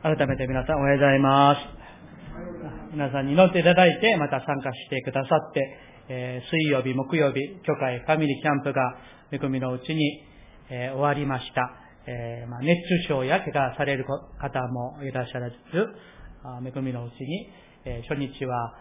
[0.00, 1.58] 改めて皆さんおはようございます。
[2.92, 5.76] 皆さんに祈っていただいて、また参加してくださって、
[6.08, 8.94] えー、水曜日、木曜日、教会、ファミリーキャンプが
[9.32, 10.22] 恵みのうちに、
[10.70, 11.72] えー、終わりました。
[12.06, 15.56] えー、まあ、熱中症や怪我される方もいらっしゃらず、
[16.44, 17.50] あ恵みのうちに、
[17.84, 18.74] え初日は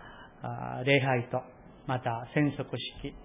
[0.85, 1.41] 礼拝と、
[1.87, 2.63] また染色
[3.01, 3.15] 式、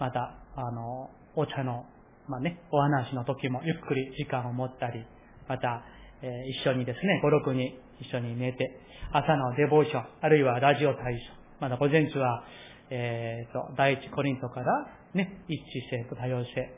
[0.00, 1.84] また、あの、お茶の、
[2.26, 5.04] まあね、お話の時もゆっくり時間を持ったり、
[5.46, 5.84] また、
[6.24, 8.80] え一緒にですね、5、6人一緒に寝て、
[9.12, 11.20] 朝のデボーション、あるいはラジオ対象、
[11.60, 12.44] まだ午前中は、
[12.90, 16.72] えっ、ー、と、第一コリントからね、一致性と多様性、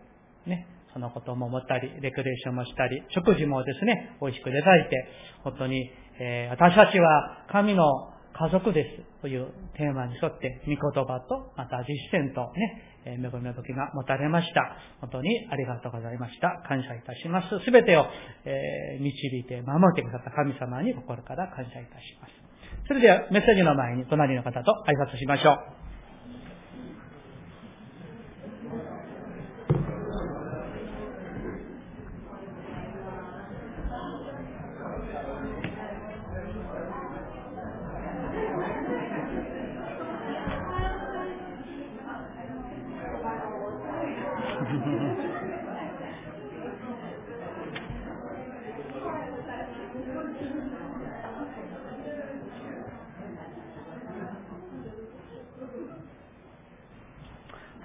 [0.46, 5.08] ね、そのことも思ったり、レクレーションもしたり、食事もですね、美味しくいただいて、
[5.44, 7.84] 本当に、えー、私たちは神の
[8.36, 14.76] 家族ですというテーマに沿って、御言葉と、また実践とね、え恵みの時が持たれました。
[15.00, 16.62] 本当にありがとうございました。
[16.68, 17.64] 感謝いたします。
[17.64, 18.04] すべてを、
[18.44, 22.32] え、導いて守ってくださった神様に心から感謝いたします。
[22.88, 25.86] それではメッセージの前に隣の方と挨拶しましょう。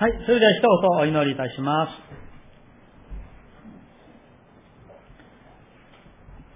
[0.02, 1.92] はい、それでは一言お祈りいたします。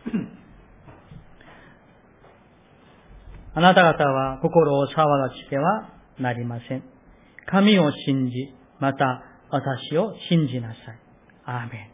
[3.54, 6.84] あなた方は心を騒がしてはなりません。
[7.46, 9.22] 神を信じ、また
[9.52, 10.78] 私を信じなさい。
[11.46, 11.92] アーメン。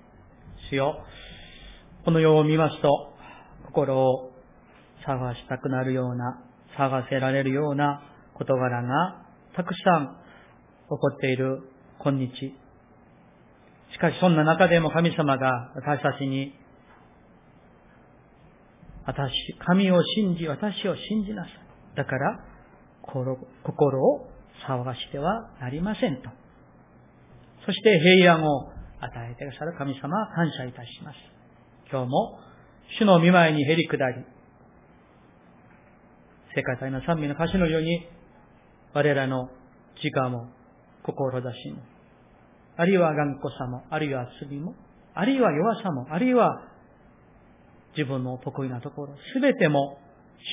[0.69, 1.03] 主よ、
[2.05, 3.13] この世を見ますと、
[3.65, 4.31] 心を
[5.05, 6.41] 探したくなるような、
[6.77, 8.03] 探せられるような
[8.37, 10.20] 事柄がたくさん
[10.91, 11.61] 起こっている
[11.99, 12.53] 今日。
[13.93, 16.53] しかしそんな中でも神様が私たちに、
[19.05, 19.31] 私、
[19.65, 21.53] 神を信じ、私を信じなさい。
[21.95, 22.39] だから、
[23.03, 23.33] 心
[24.03, 24.27] を
[24.67, 26.29] 騒がしてはなりませんと。
[27.65, 28.69] そして平安を
[28.99, 31.17] 与えてくださる神様感謝いたします。
[31.89, 32.39] 今日も
[32.99, 34.25] 主の見舞いにへり下り、
[36.53, 38.07] 世界体の賛美の歌詞のように、
[38.93, 39.49] 我らの
[40.01, 40.49] 時間も
[41.03, 41.81] 志も、
[42.77, 44.75] あるいは頑固さも、あるいは罪も、
[45.13, 46.61] あるいは弱さも、あるいは
[47.97, 49.99] 自分の得意なところ、すべても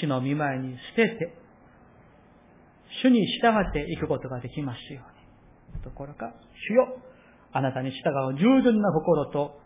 [0.01, 1.35] 主の見舞いに捨てて、
[3.03, 5.03] 主に従っていくことができますよ
[5.75, 5.83] うに。
[5.83, 6.33] ところか、
[6.71, 6.99] 主よ、
[7.53, 9.61] あなたに従う従順な心と、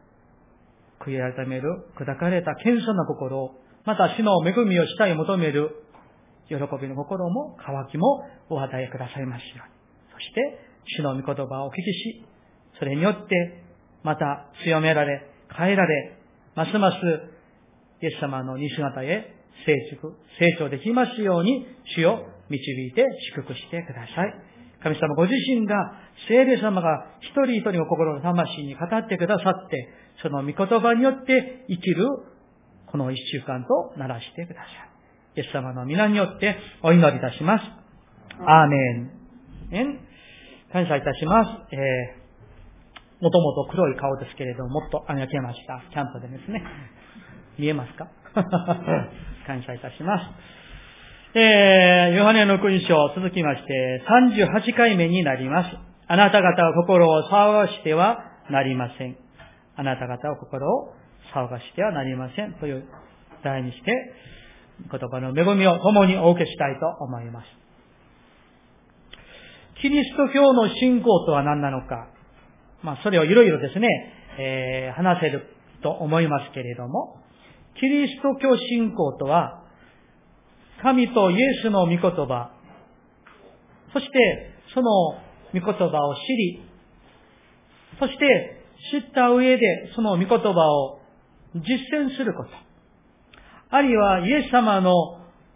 [1.00, 3.50] 悔い改める、砕かれた謙遜な心を、
[3.84, 5.84] また主の恵みをしたい求める
[6.48, 9.82] 喜びの心も、渇きもお与えくださいますように。
[10.12, 12.24] そして、主の御言葉をお聞きし、
[12.78, 13.62] それによって、
[14.02, 16.18] また強められ、変えられ、
[16.54, 16.96] ますます
[18.02, 19.34] イエス様の西姿へ
[19.64, 21.66] 成熟、成長できますように、
[21.96, 23.04] 主を導いて
[23.34, 24.34] 祝福してください。
[24.82, 25.74] 神様ご自身が、
[26.28, 29.88] 聖霊様が一人一人の心の魂に語ってくださって、
[30.22, 32.06] その御言葉によって生きる、
[32.86, 34.92] この一週間とならしてください。
[35.36, 37.64] イエス様の皆によってお祈りいたします。
[38.44, 40.11] アーメン。
[40.72, 41.50] 感謝いたします。
[41.76, 45.82] えー、もともと黒い顔ですけれども、もっと上げました。
[45.90, 46.62] キャンプでですね。
[47.58, 48.08] 見えますか？
[49.46, 50.24] 感謝いたします。
[51.38, 54.02] えー、ヨハネの勲章、続きまして、
[54.40, 55.76] 38回目になります。
[56.08, 58.18] あなた方は心を騒がしては
[58.50, 59.16] なりません。
[59.76, 60.94] あなた方は心を
[61.34, 62.54] 騒がしてはなりません。
[62.54, 62.84] という
[63.44, 64.14] 題にして、
[64.90, 67.61] 言葉の恵みを共にお受けしたいと思います。
[69.82, 72.06] キリスト教の信仰とは何なのか。
[72.82, 73.88] まあ、それをいろいろですね、
[74.38, 75.48] えー、話せる
[75.82, 77.18] と思いますけれども、
[77.80, 79.64] キリスト教信仰とは、
[80.82, 82.52] 神とイエスの御言葉、
[83.92, 84.12] そして
[84.72, 84.90] その
[85.52, 86.62] 御言葉を知り、
[87.98, 90.38] そして知った上でその御言葉
[90.70, 91.00] を
[91.54, 91.60] 実
[92.00, 92.50] 践すること。
[93.70, 94.92] あるいはイエス様の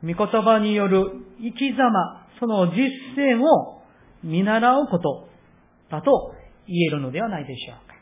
[0.03, 3.76] 御言葉による生き様、その実践を
[4.27, 5.29] 見習うこと
[5.91, 6.35] だと
[6.67, 7.95] 言えるのではないでしょうか。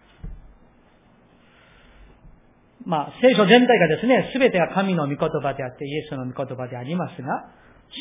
[2.86, 7.50] まあ、聖書全体がですね、すべてが神の御言葉であってイエスの御言葉でありますが、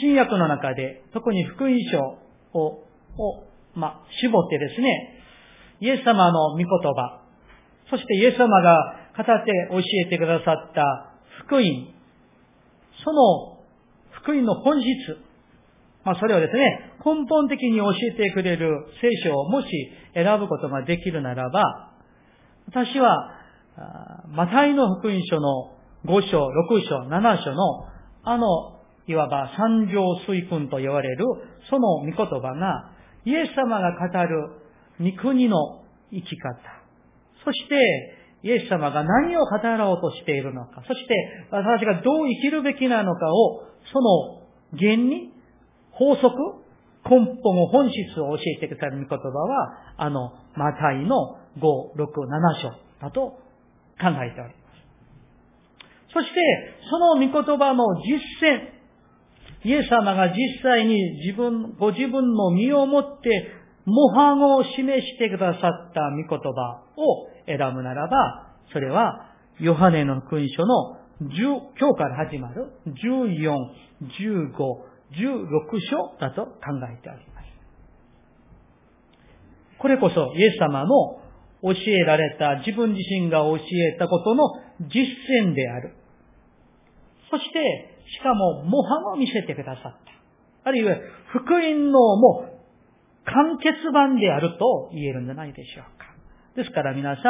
[0.02, 2.00] 新約の中で特に福音書
[2.58, 2.84] を、
[3.18, 3.44] を
[3.76, 5.20] まあ、絞ってですね、
[5.80, 7.22] イエス様の御言葉、
[7.90, 11.14] そしてイエス様が語って教えてくださった
[11.46, 11.64] 福音、
[13.04, 13.60] その
[14.12, 14.88] 福音の本質、
[16.04, 19.68] まあそれをですね、根本的に教えてくれる聖書をもし
[20.14, 21.92] 選ぶことができるならば、
[22.68, 23.32] 私は、
[24.30, 25.72] マタイの福音書の
[26.06, 27.88] 5章、6章、7章の、
[28.24, 28.48] あの、
[29.08, 31.26] いわば三条水訓と言われる、
[31.70, 32.92] その御言葉が、
[33.26, 34.50] イエス様が語る
[35.00, 36.60] 御国の生き方、
[37.44, 41.16] そして、イエス様が何を語ろうとしているのか、そして
[41.50, 45.33] 私がどう生きるべきなのかを、その原理、
[45.94, 46.34] 法則、
[47.06, 52.70] 根本、本質を教えてくださる御言葉は、あの、マタイの5、6、7章
[53.02, 53.22] だと
[54.00, 54.64] 考えておりま
[56.10, 56.14] す。
[56.14, 56.34] そして、
[56.90, 58.74] その御言葉の実践、
[59.66, 60.96] イエス様が実際に
[61.26, 63.52] 自分、ご自分の身をもって
[63.86, 69.30] 模範を示してくださった御言葉を選ぶならば、それは、
[69.60, 71.30] ヨハネの勲書の10、
[71.80, 73.54] 今日から始まる14、
[74.20, 76.52] 15、16章だと考
[76.92, 77.44] えております。
[79.78, 81.20] これこそ、イエス様の
[81.62, 84.44] 教えられた、自分自身が教えたことの
[84.82, 85.06] 実
[85.42, 85.96] 践である。
[87.30, 90.70] そして、しかも模範を見せてくださった。
[90.70, 90.96] あるいは、
[91.32, 92.54] 福音のもう、
[93.26, 96.06] 完結版であると言えるんじゃないでしょうか。
[96.56, 97.22] ですから皆さ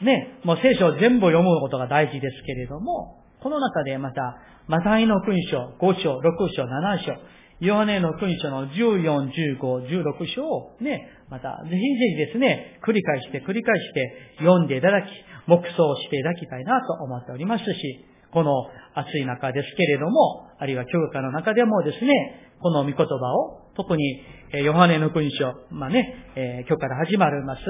[0.00, 4.36] ん、ね、もう聖書を全部読むことが大事ですけれども、この中でまた、
[4.68, 6.22] マタイの勲章、5章、6
[6.54, 7.12] 章、7章、
[7.60, 15.06] ヨハネの勲章の14、15、16章をね、また、ぜひぜひですね、繰り返して繰り返して読んでいただき、
[15.46, 18.52] 黙想していただきたいなと思っておりますし、この
[18.94, 24.22] 暑い中ですけれども、あるいは教科の中でもですね、この御言葉を、特に、
[24.64, 27.62] ヨハネの勲章、まあね、え今日から始まります、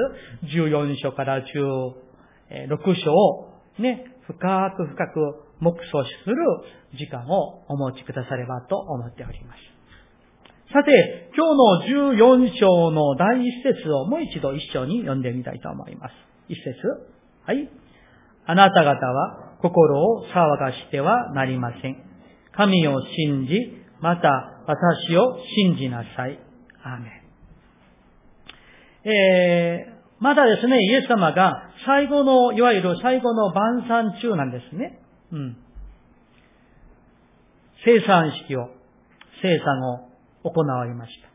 [0.55, 6.37] 14章から16章を、ね、深く深く黙想する
[6.99, 9.73] 時間をお持ちくださればと思っております。
[10.73, 11.47] さて、今
[11.87, 16.15] 日の14章の第一節をもう一度一緒に読んでみたいと思います。
[16.49, 16.73] 一節。
[17.45, 17.69] はい。
[18.47, 21.97] あなた方は心を騒がしてはなりません。
[22.57, 23.55] 神を信じ、
[24.01, 26.39] また私を信じなさい。
[26.83, 27.23] アーメン。
[29.05, 35.02] えー、まだですね、イエス様が最後の、いわゆる最後の晩餐中なんですね。
[35.33, 35.57] うん。
[37.85, 38.69] 生産式を、
[39.43, 39.81] 生産
[40.45, 41.29] を行われました。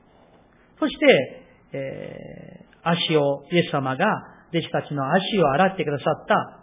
[0.79, 4.05] そして、えー、足を、イエス様が
[4.53, 6.57] 弟子たちの足を洗ってくださった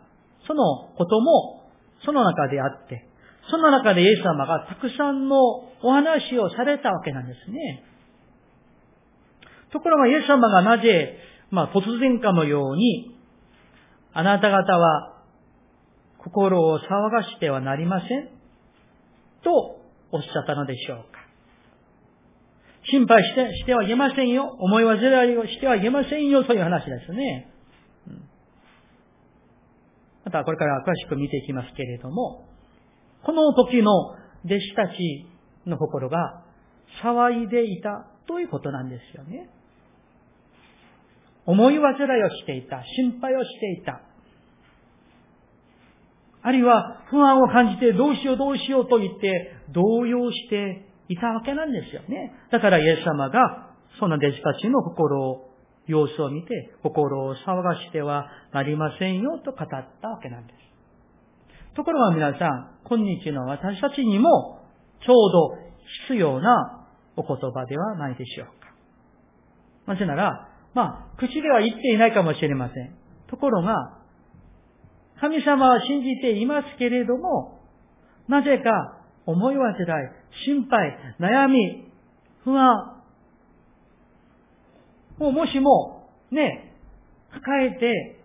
[0.47, 1.65] そのことも、
[2.05, 3.09] その中であって、
[3.51, 5.37] その中でイエス様がたくさんの
[5.83, 7.85] お話をされたわけなんですね。
[9.73, 11.19] ところがイエス様がなぜ、
[11.51, 13.17] まあ突然かのように、
[14.13, 15.14] あなた方は
[16.25, 18.29] 心を騒がしてはなりません
[19.43, 19.81] と
[20.11, 21.21] おっしゃったのでしょうか。
[22.91, 24.57] 心配してしてはいけませんよ。
[24.59, 26.45] 思い煩いをしてはいけませんよ。
[26.45, 27.51] という話ですね。
[30.25, 32.47] またこれから詳しく見ていきますけれども、
[33.25, 35.27] この時の弟子たち
[35.67, 36.43] の心が
[37.03, 39.51] 騒いでいたということなんですよね。
[41.47, 44.01] 思い煩いをしていた、心配をしていた。
[46.45, 52.35] あるいは不安を感じてどうしようどうしようと言って動揺していたわけなんですよね。
[52.53, 55.51] だからイエス様がその弟子たちの心を
[55.87, 59.75] 様子を見て心を騒がしてはなりませんよと語った
[60.09, 60.59] わけなんです。
[61.75, 64.61] ところが皆さん、今日の私たちにも
[65.05, 65.57] ちょうど
[66.09, 66.87] 必要な
[67.17, 69.93] お言葉ではないでしょうか。
[69.95, 72.95] なぜなら、まあ、口では言っていないかもしれません。
[73.29, 74.04] ところが、
[75.25, 77.61] 神様は信じていますけれども、
[78.29, 79.77] なぜか思い煩い、
[80.45, 81.91] 心配、悩み、
[82.45, 83.03] 不安、
[85.19, 86.75] もうもしも、ね、
[87.33, 88.21] 抱えて、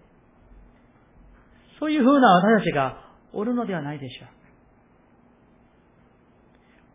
[1.79, 2.97] そういうふうな私たちが
[3.31, 4.27] おるのではないでしょう。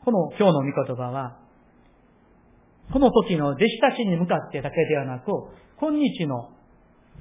[0.04, 1.38] この今日の御言葉は、
[2.92, 5.30] この時の弟子たちに向かってだけではなく、
[5.78, 6.50] 今日の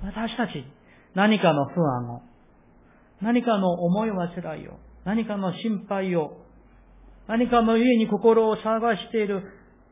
[0.04, 0.66] 私たち、
[1.16, 2.33] 何かの不安を、
[3.24, 6.38] 何かの思い煩いを、何かの心配を、
[7.28, 9.42] 何かの家に心を探している。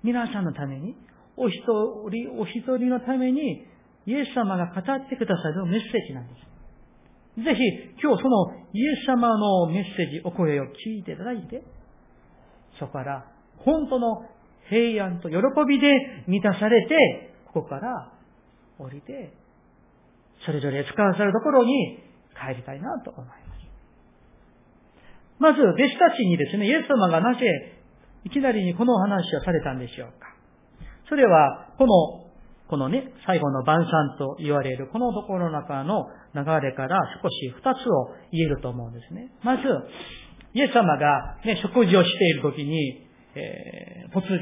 [0.03, 0.95] 皆さんのために、
[1.37, 1.55] お一
[2.09, 3.65] 人、お一人のために、
[4.05, 5.65] イエス様が語ってくださる。
[5.65, 6.33] メッセージなんで
[7.37, 7.43] す。
[7.45, 7.61] ぜひ、
[8.03, 11.63] 今日そのイエス様のメッセージ、お声を聞いていただいて、
[12.77, 13.25] そこから
[13.59, 14.25] 本当の
[14.69, 15.91] 平安と喜びで
[16.27, 18.11] 満たされて、ここから
[18.77, 19.33] 降りて、
[20.45, 23.41] それぞれ使わされるところに帰りたいなと思います。
[25.39, 27.41] まず、弟子たちにですね、イエス様がなぜ、
[28.23, 30.35] いきなりにこのお話をされたんでしょうか。
[31.09, 32.31] それは、この、
[32.67, 39.31] このね、最後の晩餐と言われる、このところの中の流れから少し二つを言えると思うんですね。
[39.43, 39.63] まず、
[40.53, 44.39] イエス様がね、食事をしているときに、えー、突然、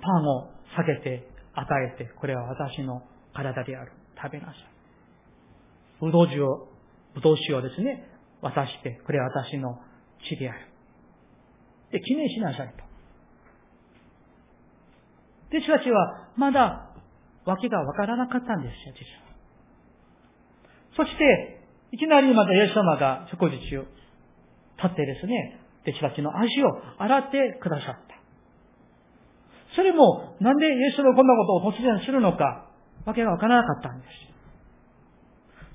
[0.00, 3.02] パンを避けて与えて、これは私の
[3.34, 3.92] 体である。
[4.16, 4.56] 食べなさい。
[6.00, 6.68] ぶどう酒を、
[7.14, 8.08] ぶどう酒をですね、
[8.42, 9.78] 渡して、これは私の
[10.28, 10.58] 血である。
[11.92, 12.84] で、記念しなさいと。
[15.56, 16.90] 弟子たちはまだ
[17.44, 19.24] 訳がわからなかったんですよ、実は。
[20.96, 21.60] そして、
[21.92, 23.86] いきなりまたイエス様が食事中、
[24.76, 28.14] 立ってですね、弟子たちの足を洗ってくださった。
[29.76, 32.66] それも、なんでイエス様がこんなことを突然するのか、
[33.04, 34.10] わけがわからなかったんです。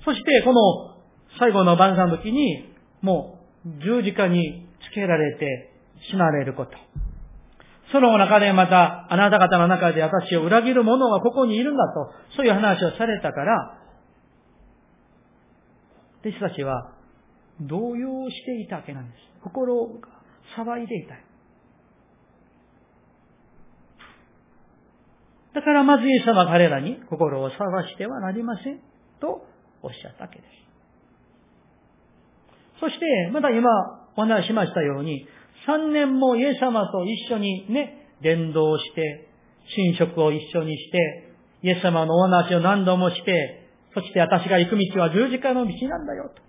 [0.04, 0.99] そして、この
[1.38, 5.72] 最後の晩餐の時に、もう十字架につけられて
[6.10, 6.72] 死なれること。
[7.92, 13.78] その中でまた、あなた方の中で私を裏切る者はここにいるんだと、そういう話をされたから、
[16.20, 16.92] 弟子たちは
[17.62, 19.22] 動揺していたわけなんです。
[19.42, 20.08] 心が
[20.56, 21.14] 騒いでいた。
[25.52, 28.80] だからまずイエス様は彼らに心を探してはなりません
[29.20, 29.44] と
[29.82, 30.69] おっしゃったわけです。
[32.80, 33.68] そして、まだ今
[34.16, 35.26] お話ししましたように、
[35.68, 39.28] 3年もイエス様と一緒にね、伝道して、
[39.76, 41.30] 寝食を一緒にして、
[41.62, 46.42] イエス様のお話を何度もして、そして私が行く道は十字架の道なんだよと。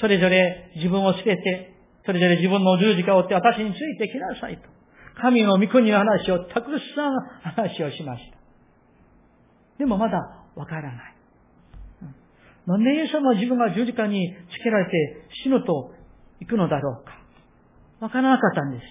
[0.00, 4.62] それぞれ自分を捨てて、それぞれ自分の十字架を追って私についてきなさいと。
[5.20, 8.38] 神の御国の話をたくさん話をしました。
[9.78, 10.18] でもまだ
[10.56, 11.19] わからない。
[12.70, 15.90] なんでイエス様は自分が十字架につけられて死ぬと
[16.38, 17.18] 行くのだろうか。
[17.98, 18.84] わからなかったんです。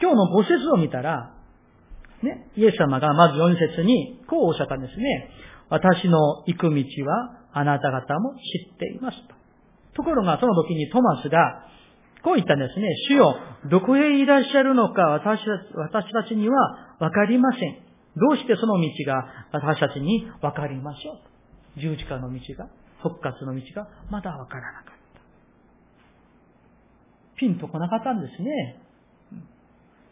[0.00, 1.34] 今日の五節を見たら、
[2.22, 5.30] ね、イエス様がまず四節にこうおっしゃったんですね。
[5.68, 9.34] 私の行く道はあなた方も知っていますと。
[9.94, 11.66] ところがその時にトマスが
[12.22, 12.86] こう言ったんですね。
[13.08, 13.36] 主よ、
[13.68, 15.40] どこへいらっしゃるのか私
[15.74, 17.82] 私たちにはわかりません。
[18.14, 21.31] どうしてその道が私たちにわかりましょう。
[21.76, 22.68] 十字架の道が、
[23.02, 25.20] 復活の道がまだわからなかった。
[27.36, 28.80] ピンとこなかったんですね。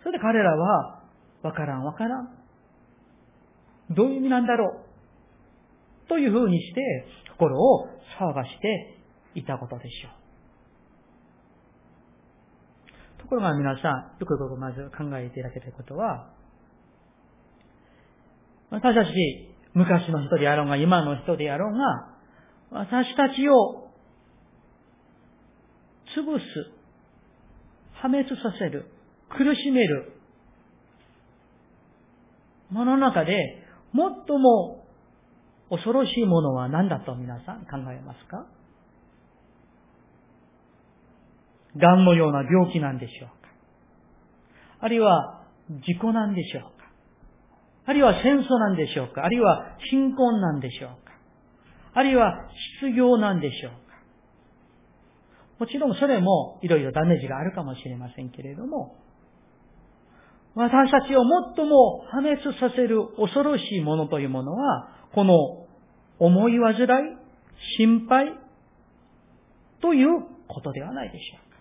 [0.02, 1.02] それで彼らは、
[1.43, 2.31] わからんわからん。
[3.90, 4.83] どういう意味なんだろ
[6.07, 6.09] う。
[6.09, 6.81] というふうにして、
[7.33, 7.88] 心を
[8.19, 8.99] 騒がして
[9.35, 10.12] いたことでしょう。
[13.23, 16.31] ところが皆さん、よくよくまず考えていただけたことは、
[18.71, 22.08] 私たち、昔の人であろうが、今の人であろうが、
[22.70, 23.90] 私たちを
[26.16, 26.44] 潰す、
[27.94, 28.90] 破滅させる、
[29.28, 30.12] 苦しめる、
[32.70, 34.02] もの中で、最
[34.38, 34.84] も
[35.70, 38.46] 恐ろしいものは何だと皆さん考えますか？
[41.76, 43.48] 癌のような病気なんでしょうか？
[44.80, 45.44] あるいは
[45.86, 46.79] 事故なんでしょうか？
[47.87, 49.25] あるいは戦争なんでしょうか？
[49.25, 51.12] あるいは貧困なんでしょうか？
[51.94, 52.49] あるいは
[52.80, 53.78] 失業なんでしょうか？
[55.58, 58.96] もちろんそれもいろいろダメージがあるかもしれませんけれども、
[60.54, 61.22] 私たちを
[61.56, 65.34] 最も破滅させる恐ろしいものというものは、この
[66.18, 66.87] 思い煩い、
[67.78, 68.34] 心配
[69.80, 70.08] という
[70.49, 71.56] ことではないでしょうか。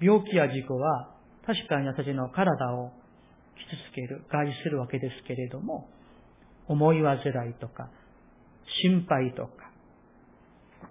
[0.00, 1.13] 病気や事故は
[1.46, 2.92] 確かに私の体を
[3.56, 5.88] 傷つける、害するわけですけれども、
[6.66, 7.18] 思い煩
[7.50, 7.90] いとか、
[8.82, 9.70] 心配とか、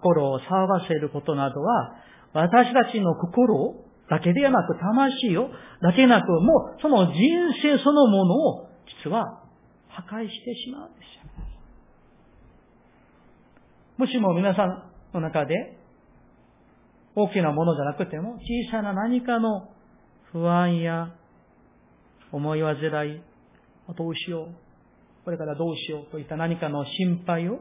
[0.00, 1.96] 心を騒がせることなどは、
[2.32, 3.74] 私たちの心
[4.08, 5.50] だけではなく、魂を
[5.82, 7.14] だけなく、もうその人
[7.62, 8.68] 生そのものを
[9.04, 9.42] 実は
[9.88, 11.24] 破壊してしまうんですよ。
[13.96, 15.78] もしも皆さんの中で
[17.14, 19.68] 大きなものじゃなくても、小さな何かの
[20.34, 21.14] 不安や
[22.32, 22.74] 思い煩
[23.08, 23.22] い、
[23.96, 27.60] どうしよう、これからどうしようといった何かの心配を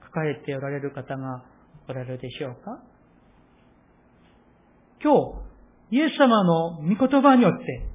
[0.00, 1.44] 抱えておられる方が
[1.88, 2.82] おられるでしょうか？
[5.00, 5.14] 今
[5.92, 7.86] 日、イエス様の御言葉によって、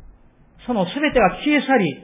[0.65, 2.03] その全てが消え去り、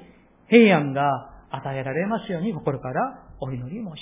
[0.49, 3.95] 平安が与えられますように心からお祈り申し上げま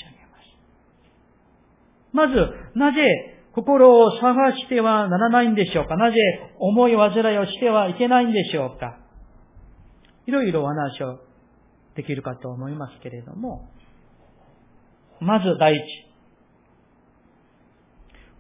[2.10, 2.14] す。
[2.14, 2.34] まず、
[2.80, 5.96] なぜ心を探してはならないんでしょうか？
[5.96, 6.18] なぜ
[6.60, 8.98] 思い煩いをしてはいけないんでしょうか？
[10.26, 11.20] いろいろお話を
[11.96, 13.70] できるかと思いますけれども、
[15.20, 15.82] まず第一、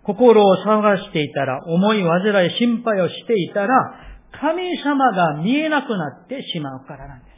[0.03, 4.00] 心を騒がしていたら、思い煩い、心配をしていたら、
[4.41, 7.34] 神様が見えなくなってしまうからなんです。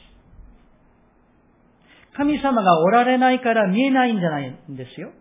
[2.15, 5.11] 神様がおられないから見えないんじゃないんですよ。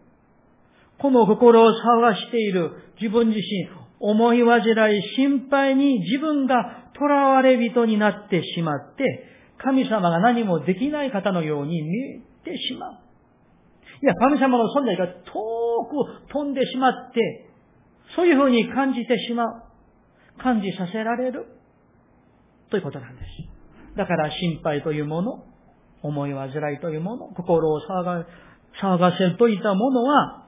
[0.99, 2.71] この心を騒している
[3.01, 3.69] 自分自身、
[4.01, 4.61] 思い煩
[4.97, 12.93] い、心配に自分が囚われ人になってしまって、神様が何もできない方のように見えてしまう。
[14.03, 17.51] いや、神様の存在が遠く飛んでしまって、
[18.15, 19.63] そういうふうに感じてしまう。
[20.39, 21.47] 感じさせられる。
[22.71, 23.97] ということなんです。
[23.97, 25.45] だから心配というもの、
[26.03, 28.27] 思い煩いというもの、心を騒が
[28.81, 30.44] 騒がせるといったものは、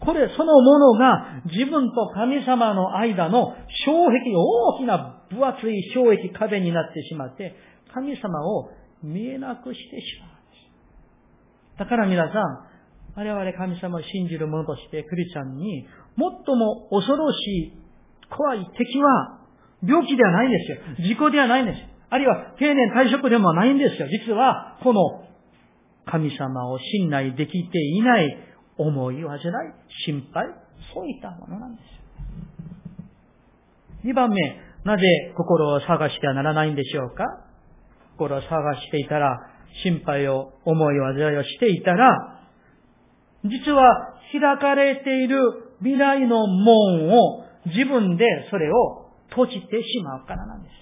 [0.00, 3.54] これ、そのものが自分と神様の間の
[3.84, 7.54] 障壁、大きな分厚い障壁壁になってしまって、
[7.92, 8.70] 神様を
[9.02, 10.56] 見えなくしてしまうんで
[11.76, 11.78] す。
[11.78, 12.70] だから皆さん、
[13.14, 17.72] 我々神様を信じる者としてクリスチャンに、最も恐ろしい、
[18.30, 19.40] 怖い敵は、
[19.86, 20.70] 病気ではないんです
[21.02, 21.08] よ。
[21.08, 21.78] 事故ではないんです。
[22.10, 24.08] あるいは定年退職でもないんですよ。
[24.08, 25.24] 実は、この
[26.06, 28.36] 神様を信頼できていない
[28.82, 29.40] 思い煩い、
[30.06, 30.46] 心配、
[30.94, 31.86] そういったものなんです。
[34.04, 34.40] 二番目、
[34.84, 35.02] なぜ
[35.36, 37.24] 心を探してはならないんでしょうか？
[38.16, 38.48] 心を探
[38.80, 39.38] していたら、
[39.82, 42.40] 心配を、思い煩いをしていたら、
[43.44, 45.38] 実は開かれている
[45.80, 50.72] 未来の門を自分でそれを閉じてしまうからなんです。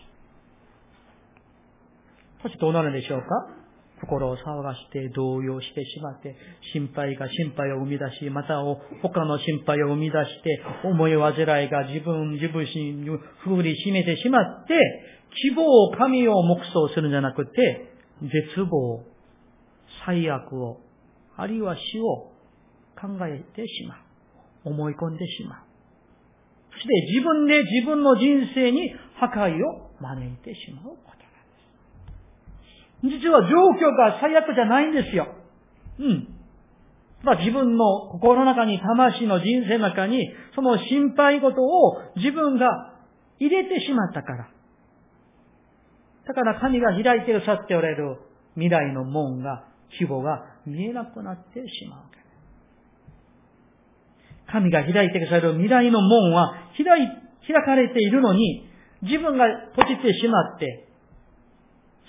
[2.61, 3.27] どうなるでしょうか？
[4.01, 6.37] 心を騒がして動揺してしまって、
[6.73, 8.63] 心配が心配を生み出し、また
[9.03, 13.09] 他の心配を生み出して、思い煩いが自分、自分に
[13.45, 14.75] 振り締めてしまって、
[15.43, 19.05] 希望を、神を黙想するんじゃなくて、絶望、
[20.07, 20.81] 最悪を、
[21.37, 22.33] あるいは死を
[23.01, 23.99] 考えてしまう。
[24.65, 25.63] 思い込んでしまう。
[26.73, 31.18] そして自分で自分の人生に破壊を招いてしまうこと。
[33.03, 35.29] 実は状況が最悪じゃないんですよ。
[35.99, 36.29] うん。
[37.23, 42.95] まあ自分の心の中に、魂の人生の中に、その心配事を自分が
[43.39, 44.49] 入れてしまったから。
[46.27, 48.19] だから神が開いてくださっておられる
[48.55, 52.19] 未来の門が、規模が見えなくなってしまう。
[54.51, 57.07] 神が開いてくださる未来の門は開い、
[57.47, 58.67] 開かれているのに、
[59.03, 59.45] 自分が
[59.77, 60.89] 閉じてしまって、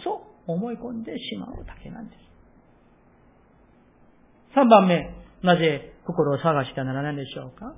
[0.03, 2.19] そう思い込んでしまうだけなんです。
[4.55, 7.75] 三番目、なぜ心を探してならないでしょうか？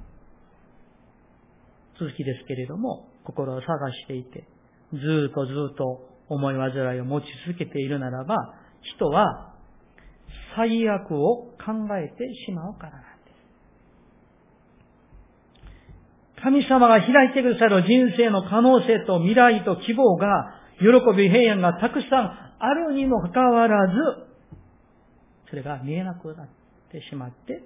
[2.00, 4.48] 続きですけれども、心を探していて、
[4.94, 8.36] ずっとずっと思い煩いを持ち続けているならば、
[8.96, 9.54] 人は
[10.56, 13.32] 最悪を考えてしまうからなんで
[16.38, 23.94] す神様が開いてくださる人生の可能性と未来と希望が、喜び平安がたくさんあるにもかかわらず、
[25.50, 26.48] それが見えなくなっ
[26.92, 27.64] てしまって、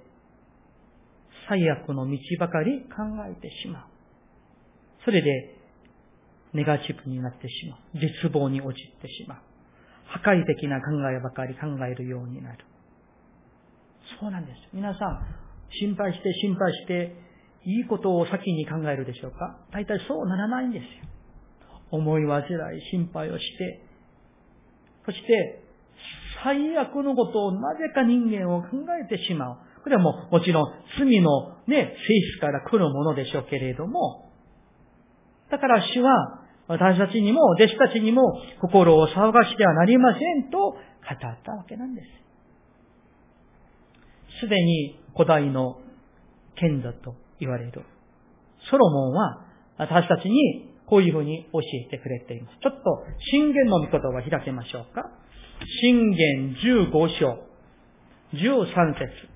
[1.49, 3.83] 最悪の道ばかり考えてしまう。
[5.03, 5.55] それで、
[6.53, 7.99] ネガティブになってしまう。
[7.99, 9.37] 絶望に陥ってしまう。
[10.07, 12.65] 破壊的な考えばかり考えるようになる。
[14.19, 14.57] そうなんです。
[14.73, 15.25] 皆さん、
[15.71, 17.15] 心配して心配して、
[17.65, 19.59] いいことを先に考えるでしょうか？
[19.71, 20.87] 大体そうならないんですよ。
[21.91, 22.45] 思い煩い、
[22.91, 23.84] 心配をして、
[25.05, 25.63] そして、
[26.43, 28.67] 最悪のことをなぜか人間を考
[29.01, 29.57] えてしまう。
[29.83, 30.65] これはもう、もちろん
[30.97, 34.31] 罪のね、性質から来るものでしょうけれども、
[35.49, 38.23] だから主は、私たちにも、弟子たちにも、
[38.59, 40.77] 心を騒がしてはなりませんと語っ
[41.43, 42.07] たわけなんです。
[44.41, 45.79] すでに古代の
[46.55, 47.83] 賢者と言われる。
[48.69, 49.45] ソロモンは
[49.77, 52.57] 私たちにこういうふうに教えてくれています。
[52.61, 55.09] ちょっと、信玄の御言葉を開けましょうか。
[55.81, 57.39] 信玄15章、
[58.33, 59.35] 13節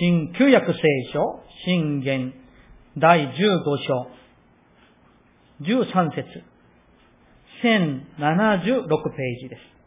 [0.00, 0.80] 新旧約聖
[1.12, 2.32] 書、信玄
[2.96, 3.32] 第15
[3.86, 4.08] 章、
[5.62, 6.44] 13節
[7.62, 9.77] 1076ページです。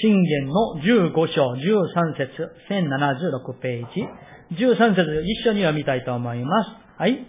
[0.00, 2.30] 信玄の15章13節
[2.70, 4.64] 1076ページ。
[4.64, 6.70] 13節一緒に読みたいと思います。
[6.98, 7.26] はい。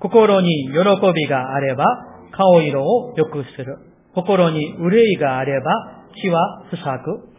[0.00, 1.84] 心に喜びがあれば、
[2.32, 3.78] 顔色を良くする。
[4.14, 7.34] 心に憂いがあれば、気は塞ぐ。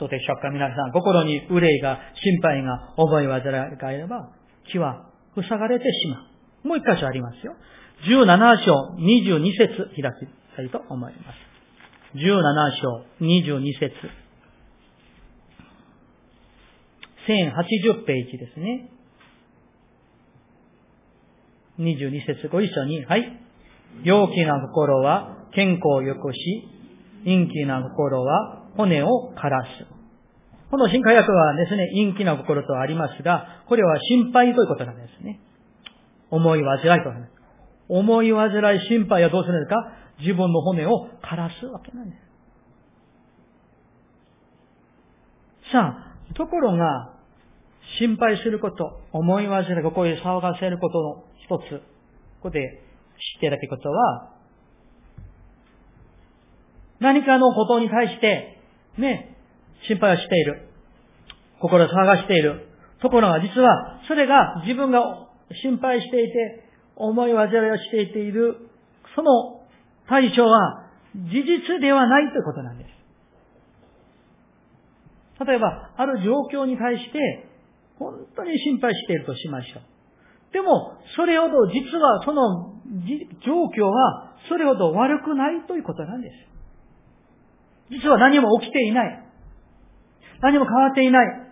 [0.00, 0.50] どうでしょうか？
[0.50, 0.92] 皆さん。
[0.92, 4.30] 心に憂いが、心配が、思い煩いがあれば、
[4.70, 6.20] 気は塞がれてしま
[6.64, 6.68] う。
[6.68, 7.54] もう一箇所ありますよ。
[8.06, 11.57] 17章22節開きたいと思います。
[12.14, 12.20] 17
[12.80, 13.92] 章22節
[17.28, 18.90] 1080ページですね。
[21.78, 23.40] 22節ご一緒に、はい。
[24.02, 26.38] 陽気な心は健康を良くし、
[27.24, 29.86] 陰気な心は骨を枯らす。
[30.70, 35.40] この新化薬はですね、陰気な心とありますが、これは心配ということなんですね。
[36.30, 37.10] 思い煩いと。
[37.88, 39.97] 思い煩い、心配はどうするんですか？
[40.20, 42.28] 自分の骨を枯らすわけなんです。
[45.72, 47.14] さあ、ところが、
[47.98, 51.82] 心配すること、思い煩い、ここへ騒がせることの一つ、こ
[52.44, 52.60] こで
[53.34, 54.30] 知っていただくことは、
[57.00, 58.58] 何かのことに対して、
[58.98, 59.36] ね、
[59.86, 60.68] 心配をしている。
[61.60, 62.66] 心を探している。
[63.00, 65.28] ところが実は、それが自分が
[65.62, 66.64] 心配していて、
[66.96, 68.56] 思い煩いをしていている、
[69.14, 69.57] その
[70.08, 72.90] 対象は事実ではないということなんです。
[75.44, 77.48] 例えば、ある状況に対して、
[77.98, 79.82] 本当に心配しているとしましょう。
[80.52, 82.74] でも、それほど実はその
[83.44, 86.34] 状況はそれほど悪くないということなんです。
[87.90, 89.24] 実は何も起きていない。
[90.40, 91.48] 何も変わっていない。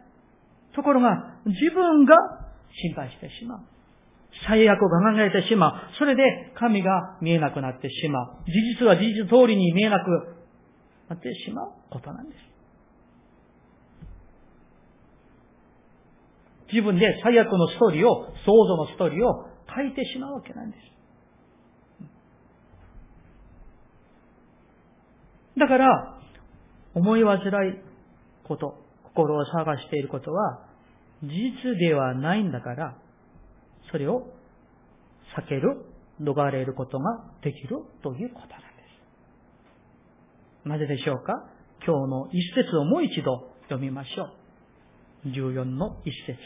[0.74, 2.14] ところが、自分が
[2.82, 3.60] 心配してしまう。
[4.46, 5.94] 最悪を考えてしまう。
[5.98, 6.22] それで
[6.56, 8.44] 神が見えなくなってしまう。
[8.46, 10.36] 事実は事実通りに見えなく
[11.08, 12.56] なってしまうことなんです。
[16.72, 20.96] 自分で最悪のストーリーを、想像のストーリーを書いてしまうわけなんです。
[25.58, 26.18] だから、
[26.94, 27.40] 思い煩い
[28.44, 30.66] こと、心を探していることは、
[31.22, 32.96] 事実ではないんだから、
[33.90, 34.26] それを
[35.36, 35.84] 避ける、
[36.20, 38.66] 逃れることができるということなんで
[40.64, 40.68] す。
[40.68, 41.32] なぜでしょうか？
[41.86, 44.24] 今日の一節をもう一度読みましょ
[45.24, 45.28] う。
[45.28, 46.38] 14の一節。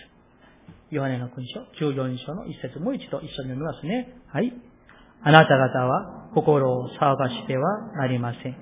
[0.90, 4.16] ヨハネの君書、14章の一節、もう一度一緒に読みますね。
[4.29, 4.53] はい。
[5.22, 8.57] あなた方は心を騒がしてはなりません。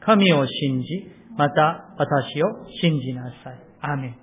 [0.00, 3.58] 神を信じ、また私を信じなさい。
[3.80, 4.18] アメン。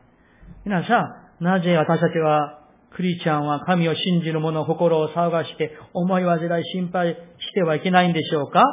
[0.66, 2.60] 皆さん、なぜ私たちは、
[2.96, 7.18] クリスチャンは神を信じる者、心を騒がして、思い煩い、心配し
[7.54, 8.64] てはいけないんでしょうか？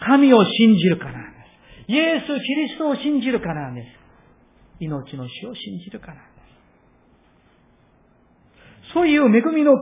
[0.00, 1.38] 神を信じるからなんで
[1.86, 1.92] す。
[1.92, 3.86] イエス・キリストを信じるからなんです。
[4.80, 6.30] 命の死を信じるからなんで
[8.88, 8.92] す。
[8.92, 9.72] そういう恵みの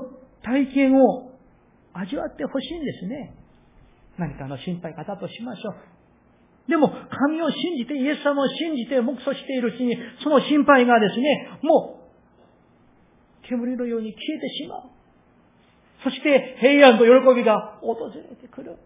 [0.43, 1.33] 体験を
[1.95, 3.35] 味わってほしいんですね。
[4.19, 5.75] 何かの心配方としましょう。
[6.71, 12.02] でも、神を信じて、イエス様を信じて、黙想しているうちに、その心配がですね、もう、
[13.49, 14.83] 煙のように消えてしまう。
[16.05, 18.77] そして、平安と喜びが訪れてくる。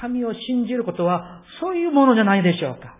[0.00, 2.98] 神を信じることは、そういうものじゃないでしょうか。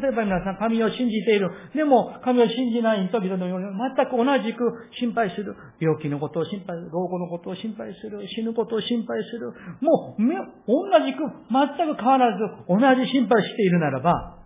[0.00, 1.50] 例えば皆さん、神を信じている。
[1.74, 5.56] でも、神を信じない人々のように、全く同じく心配する。
[5.80, 6.90] 病気のことを心配する。
[6.90, 8.26] 老後のことを心配する。
[8.28, 9.52] 死ぬことを心配する。
[9.80, 14.38] もう、同じく、全く変わらず、同じ心配しているならば、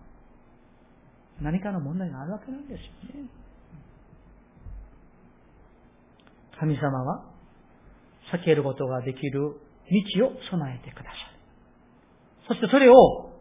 [1.41, 2.81] 何かの問題があるわけなんです
[3.15, 3.42] よね。
[6.63, 7.25] 神様は、
[8.33, 11.15] 避けることができる道を備えてください。
[12.47, 13.33] そしてそれを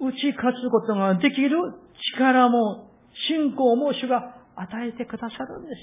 [0.00, 1.56] 打ち勝つことができる
[2.16, 2.90] 力も、
[3.28, 5.80] 信仰も主が与えてくださるんです。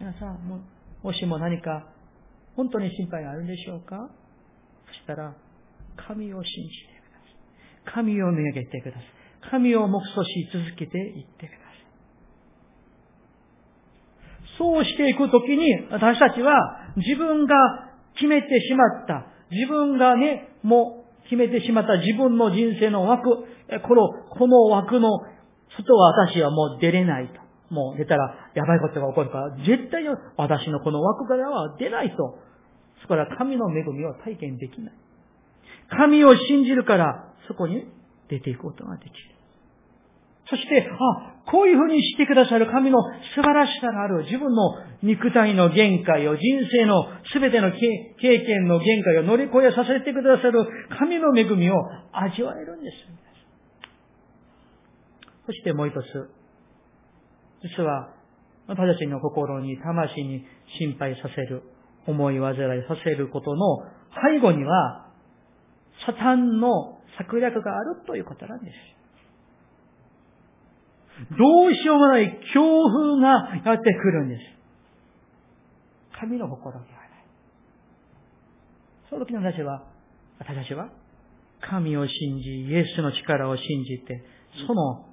[0.00, 0.60] 皆さん、も
[1.02, 1.88] もしも何か
[2.56, 4.08] 本当に心配があるんでしょうか？
[4.86, 5.34] そしたら、
[5.96, 7.18] 神を信じてくだ
[7.92, 8.04] さい。
[8.04, 9.04] 神を見上げてください。
[9.50, 11.67] 神を目想し続けていってください。
[14.58, 17.54] そうしていくときに、私たちは自分が
[18.14, 25.08] 決めてしまった、自分がね、もう決めてしまった自分の人生の枠、この、この枠の
[25.76, 27.48] 外は私はもう出れないと。
[27.70, 32.38] もう出たらやばいことが起こるから、絶対に私のこの枠からは出ないと。
[33.02, 34.94] そこから神の恵みを体験できない。
[35.90, 37.86] 神を信じるから、そこに
[38.28, 39.37] 出ていくことができる。
[40.50, 42.98] そして、あ、こういうふうにしてくださる神の
[43.34, 44.24] 素晴らしさがある。
[44.24, 47.78] 自分の肉体の限界を、人生の全ての経
[48.18, 50.66] 験の限界を乗り越えさせてくださる
[50.98, 51.74] 神の恵みを
[52.12, 52.96] 味わえるんです。
[55.46, 56.30] そしてもう一つ。
[57.62, 58.14] 実は、
[58.66, 60.44] 私たちの心に、魂に
[60.78, 61.62] 心配させる、
[62.06, 62.56] 思い煩い
[62.88, 63.78] させることの
[64.32, 65.08] 背後には、
[66.06, 68.97] サタンの策略があるということなんです。
[71.38, 74.40] どうしようもない強風がやってくるんです。
[76.20, 77.08] 神の心ではない。
[79.08, 79.84] その時の私は、
[80.38, 80.90] 私たちは、
[81.60, 84.24] 神を信じ、イエスの力を信じて、
[84.66, 85.06] その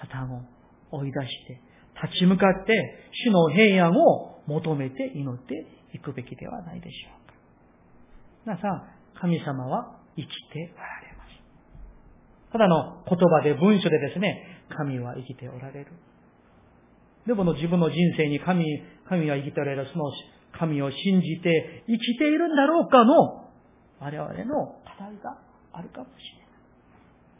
[0.00, 0.42] サタンを
[0.90, 1.60] 追い出して、
[2.02, 2.72] 立ち向かって、
[3.24, 7.34] 主の平安を求めて祈っていくべきではないでしょうか。
[8.46, 12.52] 皆さん、神様は生きておられます。
[12.52, 15.92] ただの言葉で文書でですね、神は生きておられる。
[17.26, 18.64] でもの自分の人生に神、
[19.08, 20.10] 神は生きておられる、その
[20.58, 23.46] 神を信じて生きているんだろうかの
[24.00, 25.38] 我々の課題が
[25.72, 26.10] あるかもし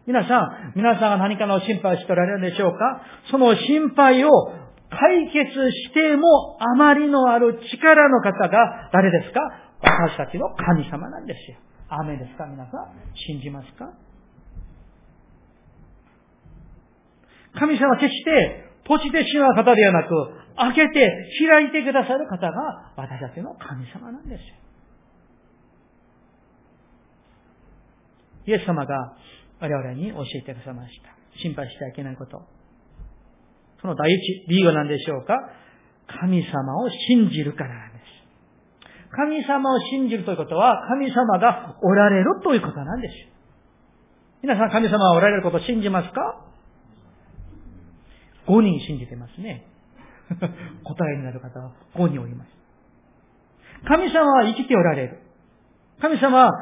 [0.07, 0.25] れない。
[0.25, 3.03] 皆さん、皆さんが何かの心配しておられるでしょうか？
[3.31, 4.31] その心配を
[4.91, 9.41] 解決してもあまりのある力の方が誰ですか？
[9.83, 11.59] 私たちの神様なんですよ。
[11.89, 12.47] 雨ですか？
[12.47, 12.73] 皆さん
[13.15, 13.93] 信じますか？
[17.59, 20.11] 神様は決して閉じてしまう方ではなく、
[20.57, 24.47] 開けて開いてくださる方が私たちの神様なんですよ。
[28.47, 29.17] イエス様が
[29.61, 31.11] 我々に教えてくださいました。
[31.43, 32.43] 心配してはいけないこと。
[33.81, 35.35] その第一理由は何でしょうか？
[36.07, 38.05] 神様を信じるからです。
[39.13, 43.15] 神様を信じるということは、神様がおられるということなんです。
[44.43, 46.47] 皆さん神様がおられることを信じますか？
[48.51, 49.67] ?5 人信じてますね。
[50.85, 52.49] 答えになる方は5人おります。
[53.87, 55.19] 神様は生きておられる。
[56.01, 56.53] 神様は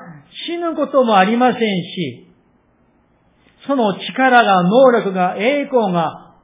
[0.47, 2.29] 死ぬこともありませんし、
[3.67, 6.35] その力が、能力が、栄光が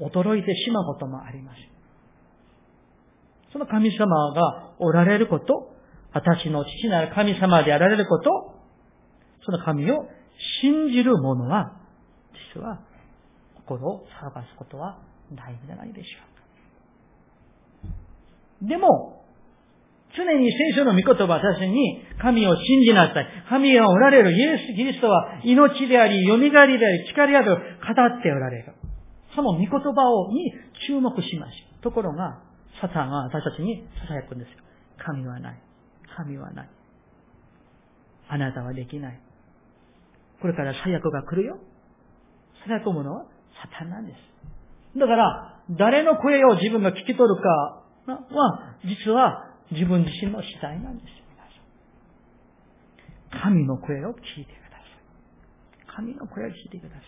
[0.00, 1.58] 衰えてしまうこともあります。
[3.52, 5.74] その神様がおられること、
[6.12, 8.30] 私の父なる神様であられること、
[9.44, 10.08] その神を
[10.62, 11.79] 信じる者は、
[12.54, 12.80] 実は
[13.56, 14.98] 心を騒がすことは
[15.34, 16.18] ないんじゃないでしょ
[17.82, 17.82] う
[18.62, 18.68] か。
[18.68, 19.20] でも、
[20.16, 23.26] 常に聖書の御言葉私に神を信じなさい。
[23.48, 28.74] 神がおられるイエス・キリストは命であり、蘇りであり、力である、語っておられる。
[29.34, 29.78] その御言葉
[30.10, 30.52] をに
[30.86, 31.82] 注目しました。
[31.82, 32.42] ところが、
[32.80, 34.58] サタンは私たちに囁くんですよ。
[34.98, 35.60] 神はない。
[36.16, 36.68] 神はない。
[38.28, 39.20] あなたはできない。
[40.40, 41.58] これから最悪が来るよ。
[42.66, 43.24] 囁くものは
[43.62, 44.98] サタンなんです。
[44.98, 47.48] だから、誰の声を自分が聞き取るか
[48.08, 51.20] は、実は自分自身の次第なんですよ。
[53.30, 55.96] 神の声を聞いてください。
[55.96, 57.02] 神の声を聞いてください。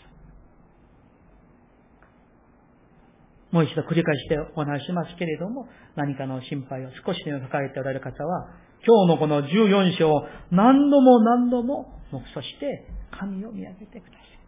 [3.55, 8.49] もう一度繰り返してお話しますけれども、何かの心配を少しでも抱えておられる方は、
[8.87, 14.42] 今日のこの14章を何度も何度も目そして神を見上げてください。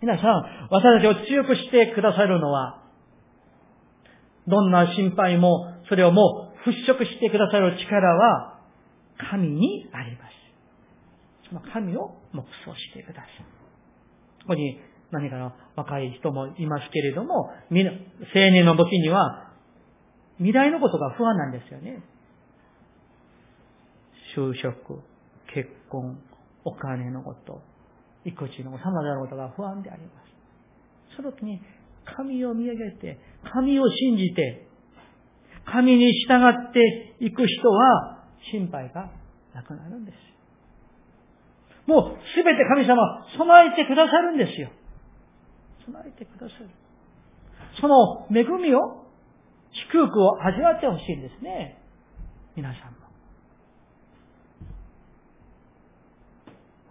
[0.00, 2.82] 皆さん、私たちを強くしてくださるのは、
[4.46, 8.60] どんな心配も、それをもう払拭してくださる力は、
[9.30, 10.30] 神にあります。
[11.48, 13.26] その神を目想してください。
[14.42, 19.52] ここに何かの若い人もいますけれども、青年の時には、
[20.38, 22.02] 未来のことが不安なんですよね。
[24.34, 25.02] 就職、
[25.52, 26.18] 結婚、
[26.64, 27.60] お金のこと、
[28.24, 31.16] 育児の様々なことが不安であります。
[31.16, 31.60] その時に、
[32.04, 33.18] 神を見上げて、
[33.52, 34.66] 神を信じて、
[35.64, 39.10] 神に従っていく人は、心配が
[39.54, 40.16] なくなるんです。
[41.86, 42.96] もう、すべて神様、
[43.36, 44.70] 備えてくださるんですよ。
[45.86, 46.70] 備えてくださる。
[47.80, 49.06] その恵みを、
[49.92, 51.78] 祝福を味わってほしいんですね。
[52.56, 53.00] 皆さんも。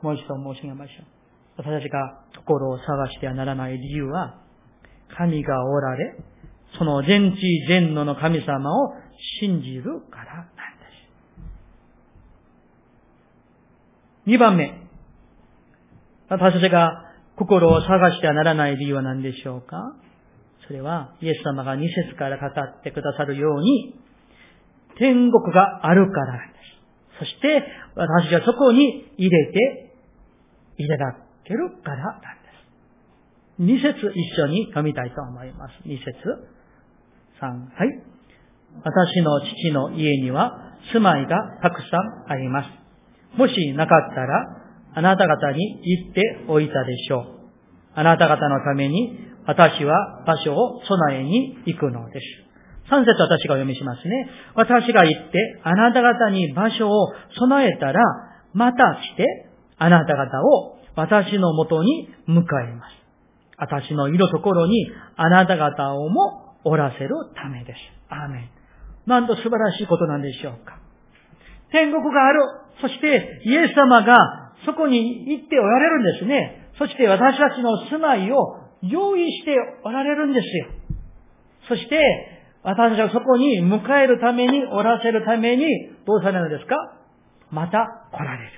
[0.01, 1.18] もう一度申し上げましょう。
[1.59, 4.39] 私たちが心を探してはならない理由は、
[5.17, 6.15] 神がおられ、
[6.77, 8.93] その全知全能の神様を
[9.41, 10.61] 信じるからなんです。
[14.25, 14.87] 二番目。
[16.29, 19.95] 私たちが心を探してはならない理由は何でしょうか？
[20.65, 23.99] それは、イエス様が二節から語ってくださるように、
[24.97, 26.59] 天国があるからなんで
[27.19, 27.19] す。
[27.19, 29.93] そして、私がそこに入れて
[30.77, 32.59] いただけるからなんです。
[33.57, 35.73] 二節一緒に読みたいと思います。
[35.83, 36.05] 二節。
[37.41, 37.71] 三。
[37.73, 37.89] はい。
[38.85, 42.69] 私の父の家には住まいがたくさんあります。
[43.37, 44.59] もしなかったら、
[44.95, 47.23] あなた方に言っておいたでしょう。
[47.95, 52.25] あなた方のために私は場所を備えに行くのです。
[52.89, 54.29] 三節私がお読みしますね。
[54.55, 58.01] 私が言って、あなた方に場所を備えたら、
[58.53, 59.25] また来て、
[59.77, 62.95] あなた方を私のもとに迎えます。
[63.57, 67.77] 私のいるところにあなた方をもおらせるためです。
[68.09, 68.49] アーメン。
[69.05, 70.79] なんと素晴らしいことなんでしょうか。
[71.71, 72.39] 天国がある。
[72.81, 76.71] そしてイエス様がそこに行っておられるんですね。
[76.77, 78.37] そして私たちの住まいを
[78.81, 80.67] 用意しておられるんですよ。
[81.67, 82.01] そして、
[82.63, 85.65] 私たちはそこに迎えるために、おらせるために、
[86.05, 86.75] どうされるのですか
[87.51, 88.51] また来られる。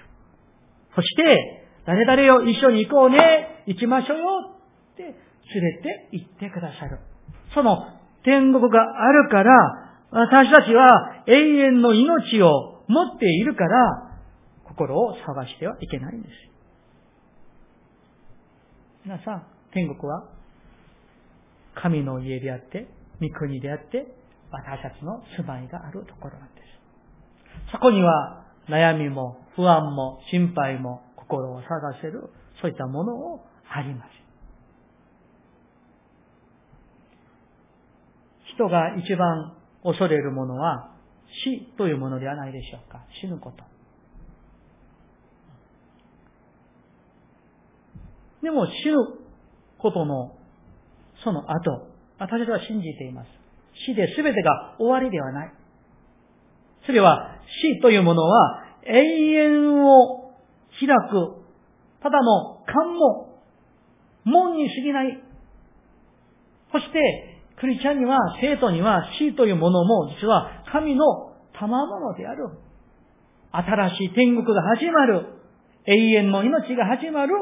[0.96, 1.61] そして、
[1.92, 4.24] 誰々よ、一緒に行こうね、行きましょうよ、
[4.94, 7.00] って連れて行ってくださる。
[7.54, 7.86] その
[8.24, 9.52] 天国があるから、
[10.10, 14.20] 私たちは永遠の命を持っているから、
[14.64, 16.34] 心を探してはいけないんです。
[19.04, 20.30] 皆さん、天国は
[21.76, 22.88] 神の家であって、
[23.20, 24.08] 御国であって、
[24.50, 26.62] 私たちの住まいがあるところなんで
[27.68, 27.72] す。
[27.74, 32.30] そこには悩みも不安も心配も心を探せる、
[32.62, 34.10] そういったものをあります。
[38.54, 40.92] 人が一番恐れるものは
[41.46, 43.06] 死というものではないでしょうか。
[43.22, 43.64] 死ぬこと。
[48.44, 48.96] でも死ぬ
[49.78, 50.36] ことの
[51.24, 53.28] その後、私は信じています。
[53.86, 55.54] 死で全てが終わりではない。
[56.86, 60.21] それは死というものは永遠を
[60.80, 61.42] 開く、
[62.02, 63.32] ただの関門、
[64.24, 65.24] 門に過ぎない。
[66.72, 72.50] そして、クリスチャンには、生徒には死というものも実は神の賜物である。
[73.52, 75.28] 新しい天国が始まる。
[75.86, 77.34] 永遠の命が始まる。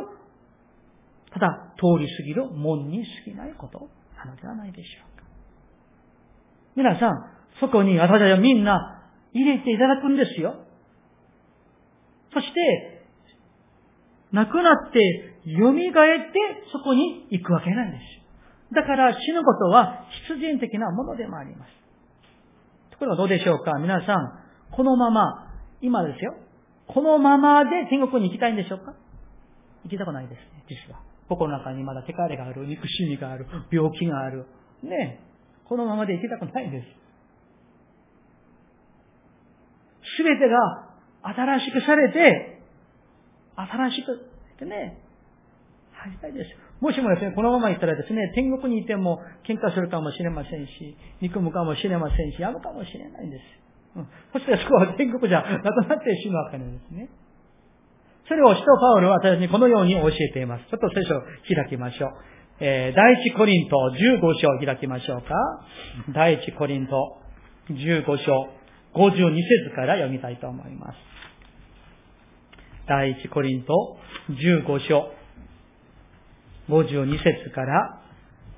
[1.32, 5.26] ただ、通り過ぎる門に過ぎないことなのではないでしょうか。
[6.76, 7.12] 皆さん、
[7.60, 10.56] そこに私たちはみんな入れていただくんですよ。
[12.34, 12.99] そして、
[14.32, 15.00] 亡くなって
[15.46, 15.84] 蘇って
[16.72, 18.76] そこに行くわけなんです。
[18.76, 21.72] だから死ぬことは必然的なものでもあります。
[22.92, 23.80] ところがどうでしょうか？
[23.80, 26.36] 皆さん、このまま、今ですよ。
[26.88, 28.94] このままで天国に行きたいんでしょうか？
[29.86, 31.00] 行きたくないですね、実は。
[31.30, 34.46] 心の中にまだ疲れがある、憎しみがある、病気がある。
[34.84, 35.22] ね
[35.66, 36.88] このままで行きたくないんです。
[40.18, 40.58] すべてが
[41.22, 42.59] 新しくされて、
[43.68, 45.02] 新しくってね、
[45.92, 46.50] 入りたいです。
[46.80, 53.44] もしもですね、このまま行ったらですね、天国にいても喧嘩するかもしれませんし、憎むかもしれませんし、やむかもしれないんです。
[53.98, 57.10] うん、そしてそこは天国じゃなくなってしまうわけなんですね。
[58.28, 60.66] それを使徒パウロは私にこのように教えています。
[60.70, 62.12] ちょっと聖書を開きましょう。
[62.62, 65.34] えー、第一コリント15章開きましょうか。
[66.14, 67.18] 第一コリント
[67.72, 68.50] 15章
[68.94, 71.09] 52節から読みたいと思います。
[72.90, 73.98] 第一コリント
[74.32, 75.12] 15章
[76.70, 78.02] 52節から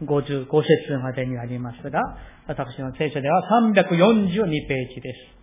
[0.03, 1.99] 55節までにありますが、
[2.47, 3.41] 私の聖書では
[3.73, 5.41] 342ページです。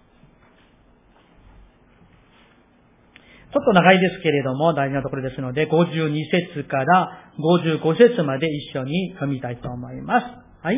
[3.53, 6.15] ちょっと長いですけれども、大事なところですので、52
[6.55, 10.27] 節から55節まで一緒に読みたいと思います。
[10.63, 10.77] はい。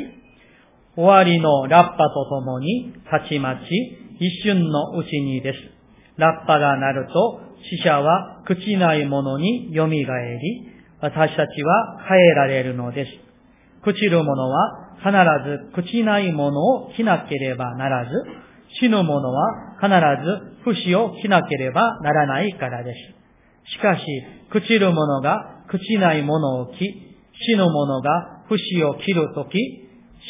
[0.96, 3.60] 終わりのラッパとともに、たちまち、
[4.18, 5.58] 一瞬のうちにです。
[6.16, 10.00] ラッパが鳴ると、死者は朽ちないものに蘇り、
[11.00, 13.10] 私たちは変えられるのです。
[13.84, 15.10] 朽ちるものは必
[15.48, 18.10] ず朽ちないものを着なければならず、
[18.80, 19.88] 死ぬ者は必
[20.24, 23.72] ず不死を着なければならないからです。
[23.72, 24.02] しかし、
[24.52, 29.58] 朽ちる者が朽ちない者を着、死ぬ者が不死を切るとき、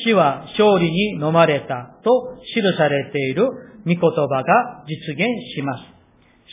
[0.04, 3.46] 死は勝利に飲まれたと記されている
[3.84, 5.84] 御言葉が実現します。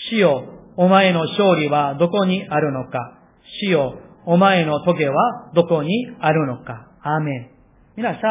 [0.09, 0.43] 死よ、
[0.77, 3.17] お前の勝利はどこにあるのか。
[3.61, 6.91] 死よ、お前の棘はどこにあるのか。
[7.01, 7.49] アメン。
[7.95, 8.21] 皆さん、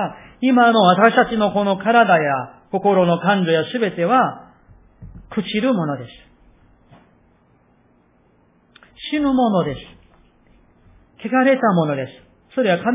[0.40, 2.32] 今の私たちのこの体や
[2.70, 4.52] 心の感情やすべては、
[5.30, 6.10] 朽ちるものです。
[9.10, 9.80] 死ぬものです。
[11.18, 12.12] 汚れたものです。
[12.54, 12.86] それは必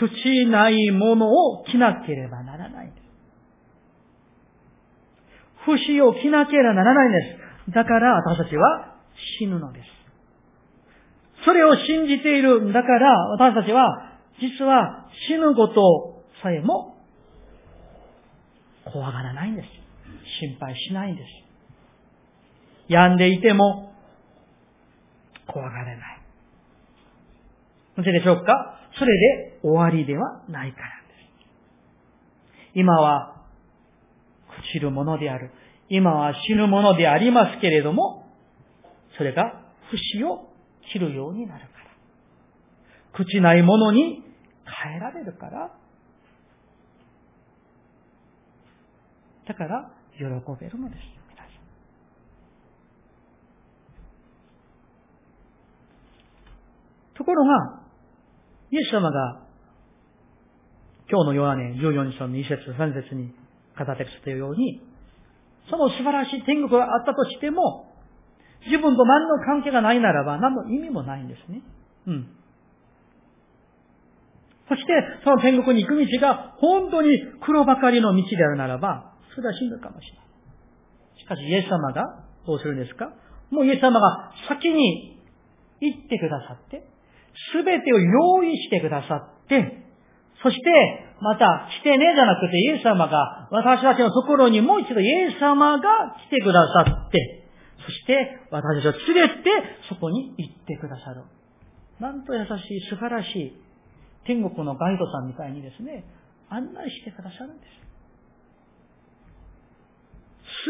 [0.00, 2.92] ず朽ちないものを着なければならない。
[5.64, 7.45] 不死を着なければならないんです。
[7.70, 8.96] だから私たちは
[9.38, 9.86] 死ぬのです。
[11.44, 16.96] それを信じているんだから私たちは実は死ぬことさえも
[18.84, 19.68] 怖がらないんです。
[20.40, 21.28] 心配しないんです。
[22.88, 23.92] 病んでいても
[25.46, 26.20] 怖がれない。
[27.96, 28.80] なぜでしょうか？
[28.98, 31.14] それで終わりではないからで
[32.64, 32.74] す。
[32.74, 33.42] 今は
[34.70, 35.50] 朽ちるものである。
[35.88, 38.26] 今は死ぬものでありますけれども、
[39.16, 40.48] それが不死を
[40.92, 41.86] 知るようになるから。
[43.12, 44.22] 口ないものに
[44.84, 45.70] 変えられるから。
[49.46, 50.24] だから、喜
[50.60, 51.16] べるのです。
[57.14, 57.80] ところが、
[58.70, 59.42] イエス様が、
[61.08, 63.32] 今日のヨハネ14章の2節3節に
[63.78, 64.82] 語ってきたように、
[65.70, 67.92] その素晴らしい天国があったとしても、
[68.66, 71.62] 自分と何の関係がないならば、何の意味もないんですね。
[72.06, 72.28] うん。
[74.68, 74.92] そして、
[75.24, 77.08] その天国に行く道が本当に
[77.40, 80.26] 黒ばかりの道であるならば、それは死ぬかもしれない。
[81.20, 83.10] しかし、イエス様がどうするんですか？
[83.50, 85.20] もうイエス様が先に
[85.80, 86.88] 行ってくださって、
[87.52, 89.85] すべてを用意してくださって、
[90.46, 90.70] そして、
[91.20, 97.48] また、来てねじゃなくて、イエス様が、私たちのところにもう一度イエス様が来てくださって、
[97.84, 99.50] そして私たちを連れて
[99.88, 101.24] そこに行ってくださる。
[101.98, 103.60] なんと優しい、素晴らしい、
[104.24, 106.04] 天国のガイドさんみたいにですね、
[106.48, 107.70] 案内してくださるんです。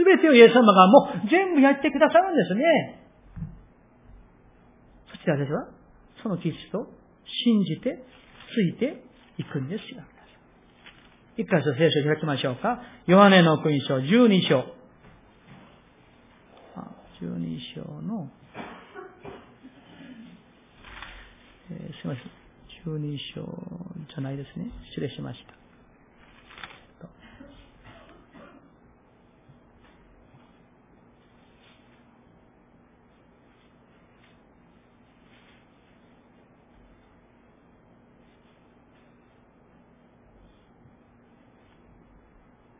[0.01, 2.63] すべてをイエス様がもう全部やってくださるんですね。
[5.11, 5.69] そして私は、
[6.23, 6.87] そのキリスト
[7.45, 8.03] 信じて、
[8.55, 9.06] ついて
[9.39, 10.03] 行くんですよ。
[11.37, 12.81] 一箇所聖書を開きましょうか。
[13.07, 14.77] ヨハネの福音書12章。
[17.21, 18.29] 12章の、
[21.71, 22.95] えー、すみません。
[22.95, 23.43] 12章
[24.09, 24.71] じゃないですね。
[24.91, 25.55] 失礼しました。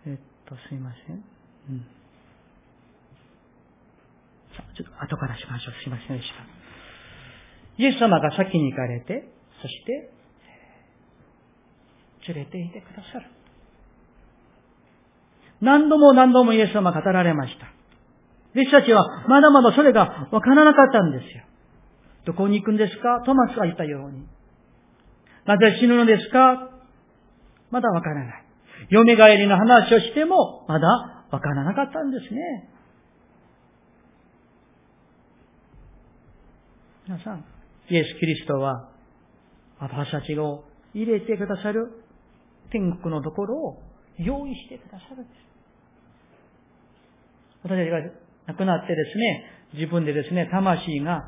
[0.07, 1.17] えっと、すいません。
[1.17, 1.87] うん。
[4.77, 5.75] ちょっと後からしましょう。
[5.83, 6.35] すいませんでした。
[7.83, 9.29] イエス様が先に行かれて、
[9.61, 10.11] そして、
[12.33, 13.27] 連れていてくださる。
[15.61, 17.67] 何度も何度もイエス様が語られました。
[18.55, 21.45] 弟子たちはまだまだそれがわからなかったんですよ。
[22.25, 23.23] どこに行くんですか？
[23.25, 24.27] トマスが言ったように。
[25.45, 26.71] なぜ死ぬのですか？
[27.71, 28.46] まだわからない。
[28.91, 30.89] 蘇りの話をしてもまだ
[31.31, 32.71] わからなかったんですね。
[37.09, 37.45] 皆さん、
[37.89, 38.89] イエス・キリストは、
[39.79, 42.03] 私たちを入れてくださる
[42.71, 43.83] 天国のところを
[44.19, 45.47] 用意してくださるんです。
[47.63, 48.11] 私たちが
[48.47, 51.25] 亡くなってですね、自分でですね、魂が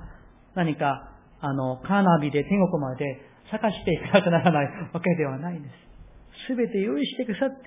[0.55, 5.88] 何か、あの、カーナビで天国まで探していかなくならないわけではないんです。
[6.47, 7.65] すべて用意してくださって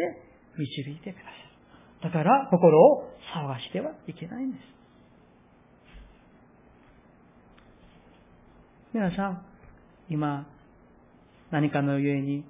[0.57, 2.11] 導いてくださる。
[2.11, 4.63] だから心を探してはいけないんです。
[8.93, 9.45] 皆さん、
[10.09, 10.47] 今、
[11.51, 12.43] 何かのゆえに、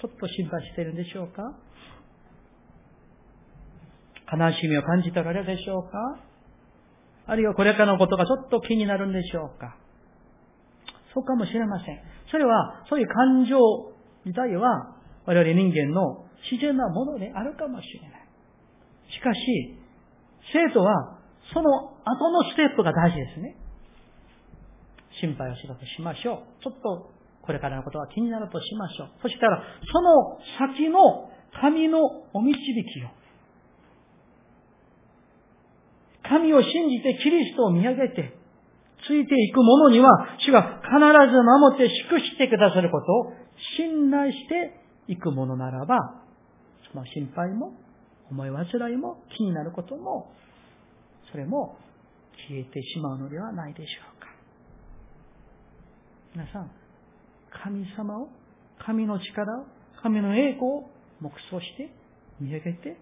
[0.00, 1.54] ちょっと心配しているんでしょうか？
[4.32, 6.18] 悲しみを感じたからでしょうか？
[7.26, 9.76] あるいはこれからのことがちょっと気になるんでしょうか？
[11.14, 12.00] そうかもしれません。
[12.30, 13.56] それは、そういう感情
[14.24, 14.93] 自体は、
[15.26, 18.28] 我々人間の自然なものであるかもしれない。
[19.10, 19.40] しかし、
[20.52, 21.18] 生徒は、
[21.52, 21.70] その
[22.04, 23.56] 後のステップが大事ですね。
[25.20, 26.62] 心配をしろとしましょう。
[26.62, 27.10] ちょっと
[27.42, 29.08] これからのことが気になるとしましょう。
[29.22, 29.62] そしたら、
[29.92, 32.00] その先の神の
[32.32, 33.08] お導きを、
[36.26, 38.32] 神を信じてキリストを見上げて、
[39.06, 40.94] ついていく者には、主が必
[41.30, 43.32] ず守って祝してくださることを
[43.76, 46.22] 信頼していくものならば、
[46.90, 47.72] その心配も、
[48.30, 50.32] 思い煩いも、気になることも、
[51.30, 51.76] それも
[52.48, 54.28] 消えてしまうのではないでしょうか。
[56.34, 56.70] 皆さん、
[57.62, 58.28] 神様を、
[58.78, 59.66] 神の力を、
[60.02, 60.90] 神の栄光を
[61.20, 61.90] 目想して
[62.40, 62.96] 見上げて、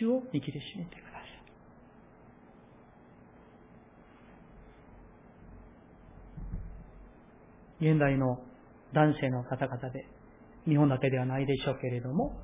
[0.00, 1.18] 主を握りしめてくださ
[7.80, 7.90] い。
[7.90, 8.40] 現代の
[8.92, 10.04] 男性の方々で、
[10.68, 12.36] 日本だけではないでしょうけれども、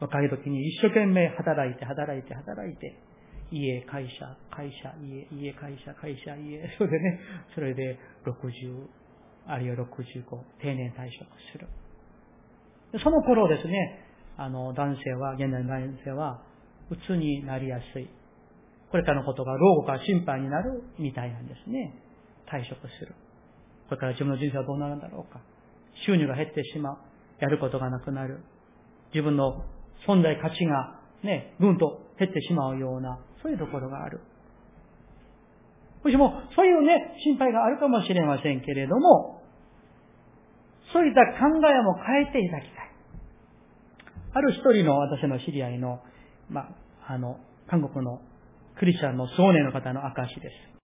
[0.00, 2.94] 若い時に一生懸命働いて、働いて、働いて、
[3.50, 7.20] 家、会社、会社、家、家、会社、会社、家、 それでね、
[7.54, 8.86] それで60、
[9.46, 9.86] あるいは65、
[10.60, 11.66] 定年退職する。
[13.02, 14.04] その頃ですね、
[14.36, 16.42] あの、男性は、現代の男性は、
[16.90, 18.08] 鬱になりやすい。
[18.90, 21.94] これからのことが老後から心配になるみたいなんですね。
[22.46, 23.14] 退職する。
[23.88, 25.40] これから自分の人生はどうなるんだろうか。
[26.06, 26.98] 収入が減ってしまう。
[27.40, 28.40] やることがなくなる。
[29.12, 29.64] 自分の
[30.06, 34.20] 存在価値がね、ぐんと減ってしまうような、そういうところがある。
[36.04, 39.42] もしも、そういうね、心配があるかもしれませんけれども、
[40.92, 42.90] そういった考えも変えていただきたい。
[44.34, 46.00] ある一人の私の知り合いの、
[46.48, 46.60] ま
[47.08, 48.20] あ、あの、韓国の
[48.78, 50.66] クリスチャンの少年の方の証です。